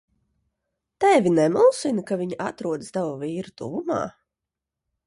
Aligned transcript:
Tevi 1.03 1.33
nemulsina, 1.35 2.07
ka 2.09 2.19
viņa 2.23 2.41
atrodas 2.49 2.91
tava 2.99 3.13
vīra 3.27 3.57
tuvumā? 3.63 4.03